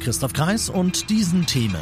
[0.00, 1.80] Christoph Kreis und diesen Themen.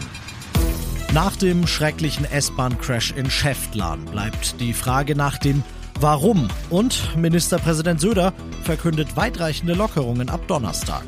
[1.13, 5.63] Nach dem schrecklichen S-Bahn-Crash in Schäftlarn bleibt die Frage nach dem
[6.01, 11.05] Warum und Ministerpräsident Söder verkündet weitreichende Lockerungen ab Donnerstag.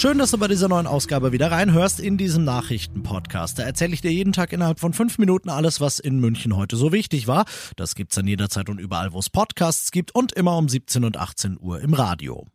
[0.00, 3.58] Schön, dass du bei dieser neuen Ausgabe wieder reinhörst in diesem Nachrichtenpodcast.
[3.58, 6.76] Da erzähle ich dir jeden Tag innerhalb von fünf Minuten alles, was in München heute
[6.76, 7.44] so wichtig war.
[7.76, 11.18] Das gibt's dann jederzeit und überall, wo es Podcasts gibt und immer um 17 und
[11.18, 12.46] 18 Uhr im Radio.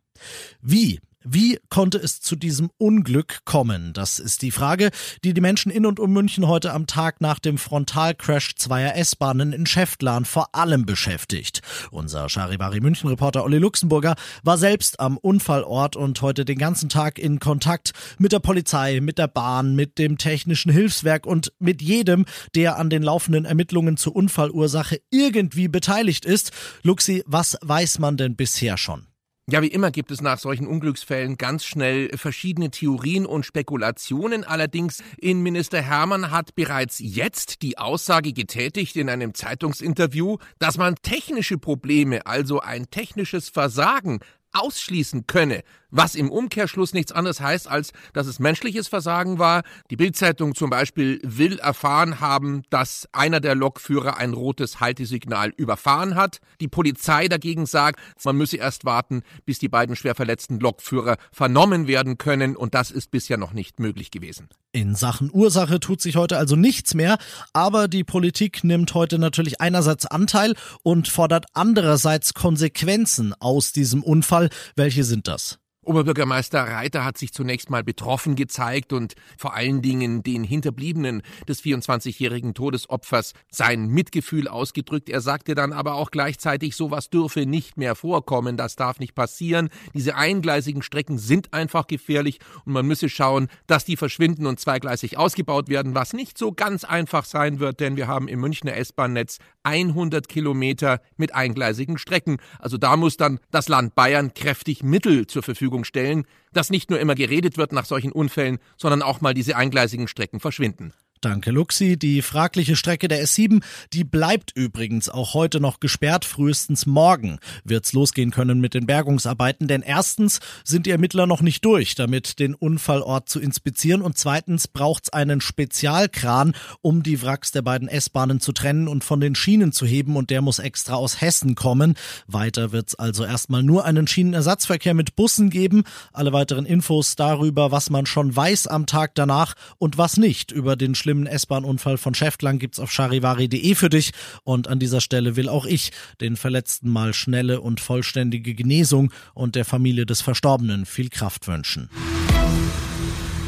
[0.60, 3.92] Wie wie konnte es zu diesem Unglück kommen?
[3.92, 4.90] Das ist die Frage,
[5.24, 9.52] die die Menschen in und um München heute am Tag nach dem Frontalcrash zweier S-Bahnen
[9.52, 11.62] in Schäftlarn vor allem beschäftigt.
[11.90, 17.18] Unser Charivari München Reporter Olli Luxemburger war selbst am Unfallort und heute den ganzen Tag
[17.18, 22.24] in Kontakt mit der Polizei, mit der Bahn, mit dem technischen Hilfswerk und mit jedem,
[22.54, 26.52] der an den laufenden Ermittlungen zur Unfallursache irgendwie beteiligt ist.
[26.82, 29.06] Luxi, was weiß man denn bisher schon?
[29.48, 34.42] Ja, wie immer gibt es nach solchen Unglücksfällen ganz schnell verschiedene Theorien und Spekulationen.
[34.42, 41.58] Allerdings Innenminister Hermann hat bereits jetzt die Aussage getätigt in einem Zeitungsinterview, dass man technische
[41.58, 44.18] Probleme, also ein technisches Versagen
[44.52, 49.62] ausschließen könne, was im Umkehrschluss nichts anderes heißt, als dass es menschliches Versagen war.
[49.90, 56.14] Die Bildzeitung zum Beispiel will erfahren haben, dass einer der Lokführer ein rotes Haltesignal überfahren
[56.14, 56.40] hat.
[56.60, 61.86] Die Polizei dagegen sagt, man müsse erst warten, bis die beiden schwer verletzten Lokführer vernommen
[61.86, 64.48] werden können und das ist bisher noch nicht möglich gewesen.
[64.72, 67.18] In Sachen Ursache tut sich heute also nichts mehr,
[67.52, 74.50] aber die Politik nimmt heute natürlich einerseits Anteil und fordert andererseits Konsequenzen aus diesem Unfall.
[74.74, 75.58] Welche sind das?
[75.86, 81.62] Oberbürgermeister Reiter hat sich zunächst mal betroffen gezeigt und vor allen Dingen den Hinterbliebenen des
[81.62, 85.08] 24-jährigen Todesopfers sein Mitgefühl ausgedrückt.
[85.08, 89.68] Er sagte dann aber auch gleichzeitig, sowas dürfe nicht mehr vorkommen, das darf nicht passieren.
[89.94, 95.16] Diese eingleisigen Strecken sind einfach gefährlich und man müsse schauen, dass die verschwinden und zweigleisig
[95.16, 99.38] ausgebaut werden, was nicht so ganz einfach sein wird, denn wir haben im Münchner S-Bahn-Netz
[99.62, 102.38] 100 Kilometer mit eingleisigen Strecken.
[102.58, 106.90] Also da muss dann das Land Bayern kräftig Mittel zur Verfügung Verfügung stellen, dass nicht
[106.90, 110.92] nur immer geredet wird nach solchen Unfällen, sondern auch mal diese eingleisigen Strecken verschwinden.
[111.28, 111.96] Danke, Luxi.
[111.96, 113.60] Die fragliche Strecke der S7,
[113.92, 116.24] die bleibt übrigens auch heute noch gesperrt.
[116.24, 121.64] Frühestens morgen wird's losgehen können mit den Bergungsarbeiten, denn erstens sind die Ermittler noch nicht
[121.64, 127.62] durch, damit den Unfallort zu inspizieren und zweitens braucht's einen Spezialkran, um die Wracks der
[127.62, 131.20] beiden S-Bahnen zu trennen und von den Schienen zu heben und der muss extra aus
[131.20, 131.96] Hessen kommen.
[132.28, 135.82] Weiter wird's also erstmal nur einen Schienenersatzverkehr mit Bussen geben.
[136.12, 140.76] Alle weiteren Infos darüber, was man schon weiß am Tag danach und was nicht über
[140.76, 144.10] den schlimmen S-Bahn-Unfall von Schäftlang gibt's auf charivari.de für dich.
[144.44, 149.54] Und an dieser Stelle will auch ich den Verletzten mal schnelle und vollständige Genesung und
[149.54, 151.88] der Familie des Verstorbenen viel Kraft wünschen.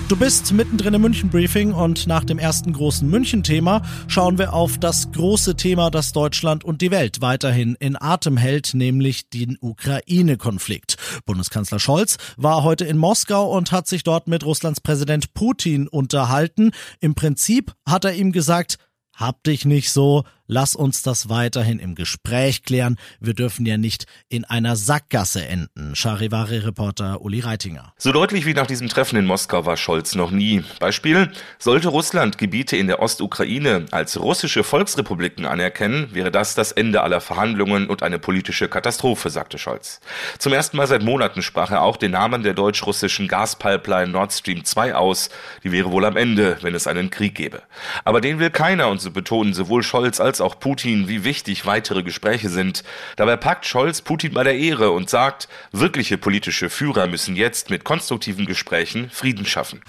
[0.08, 5.12] Du bist mittendrin im München-Briefing und nach dem ersten großen München-Thema schauen wir auf das
[5.12, 10.96] große Thema, das Deutschland und die Welt weiterhin in Atem hält, nämlich den Ukraine-Konflikt.
[11.26, 16.70] Bundeskanzler Scholz war heute in Moskau und hat sich dort mit Russlands Präsident Putin unterhalten.
[17.00, 18.78] Im Prinzip hat er ihm gesagt,
[19.14, 22.96] hab dich nicht so, Lass uns das weiterhin im Gespräch klären.
[23.20, 25.94] Wir dürfen ja nicht in einer Sackgasse enden.
[25.94, 27.92] Charivari-Reporter Uli Reitinger.
[27.98, 30.64] So deutlich wie nach diesem Treffen in Moskau war Scholz noch nie.
[30.80, 37.02] Beispiel, sollte Russland Gebiete in der Ostukraine als russische Volksrepubliken anerkennen, wäre das das Ende
[37.02, 40.00] aller Verhandlungen und eine politische Katastrophe, sagte Scholz.
[40.38, 44.64] Zum ersten Mal seit Monaten sprach er auch den Namen der deutsch-russischen Gaspipeline Nord Stream
[44.64, 45.28] 2 aus.
[45.62, 47.60] Die wäre wohl am Ende, wenn es einen Krieg gäbe.
[48.06, 52.02] Aber den will keiner und so betonen sowohl Scholz als auch Putin, wie wichtig weitere
[52.02, 52.84] Gespräche sind.
[53.16, 57.84] Dabei packt Scholz Putin bei der Ehre und sagt, wirkliche politische Führer müssen jetzt mit
[57.84, 59.80] konstruktiven Gesprächen Frieden schaffen.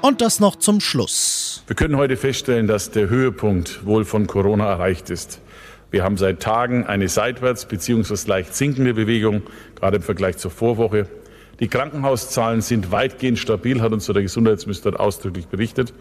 [0.00, 1.62] Und das noch zum Schluss.
[1.66, 5.40] Wir können heute feststellen, dass der Höhepunkt wohl von Corona erreicht ist.
[5.92, 8.16] Wir haben seit Tagen eine seitwärts bzw.
[8.26, 9.42] leicht sinkende Bewegung,
[9.76, 11.06] gerade im Vergleich zur Vorwoche.
[11.62, 15.94] Die Krankenhauszahlen sind weitgehend stabil, hat uns der Gesundheitsminister ausdrücklich berichtet.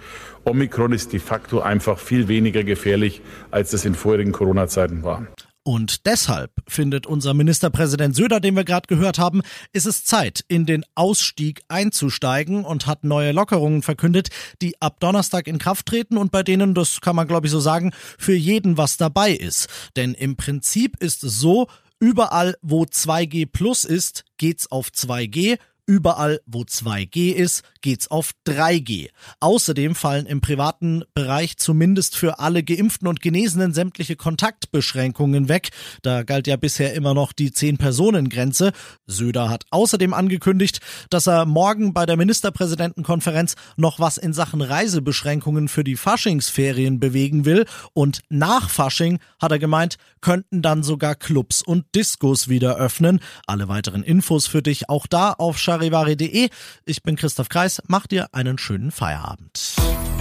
[0.44, 3.22] Omikron ist de facto einfach viel weniger gefährlich,
[3.52, 5.28] als es in vorherigen Corona-Zeiten war.
[5.62, 10.66] Und deshalb findet unser Ministerpräsident Söder, den wir gerade gehört haben, ist es Zeit, in
[10.66, 14.30] den Ausstieg einzusteigen und hat neue Lockerungen verkündet,
[14.64, 17.60] die ab Donnerstag in Kraft treten und bei denen, das kann man glaube ich so
[17.60, 19.70] sagen, für jeden was dabei ist.
[19.96, 21.68] Denn im Prinzip ist es so,
[22.02, 25.58] überall wo 2G plus ist, geht's auf 2G
[25.88, 29.10] Überall, wo 2G ist, geht's auf 3G.
[29.40, 35.70] Außerdem fallen im privaten Bereich zumindest für alle Geimpften und Genesenen sämtliche Kontaktbeschränkungen weg.
[36.02, 38.72] Da galt ja bisher immer noch die 10-Personen-Grenze.
[39.08, 40.80] Söder hat außerdem angekündigt,
[41.10, 47.46] dass er morgen bei der Ministerpräsidentenkonferenz noch was in Sachen Reisebeschränkungen für die Faschingsferien bewegen
[47.46, 47.66] will.
[47.94, 53.20] Und nach Fasching, hat er gemeint, könnten dann sogar Clubs und Diskos wieder öffnen.
[53.48, 56.50] Alle weiteren Infos für dich auch da auf charivari.de.
[56.86, 57.71] Ich bin Christoph Kreis.
[57.88, 59.76] Mach dir einen schönen Feierabend.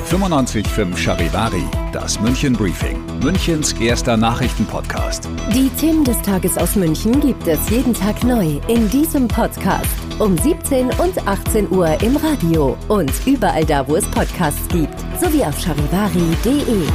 [0.09, 5.29] 95.5 Charivari, das München Briefing, Münchens erster Nachrichtenpodcast.
[5.55, 9.87] Die Themen des Tages aus München gibt es jeden Tag neu in diesem Podcast.
[10.19, 15.45] Um 17 und 18 Uhr im Radio und überall da, wo es Podcasts gibt, sowie
[15.45, 16.87] auf charivari.de.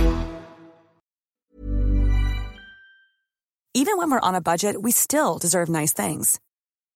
[3.73, 6.39] Even when we're on a budget, we still deserve nice things.